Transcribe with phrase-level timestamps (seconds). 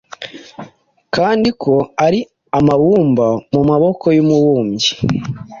[1.15, 1.73] kandi ko
[2.05, 2.19] ari
[2.57, 4.89] amabumba mumaboko y’umubumbyi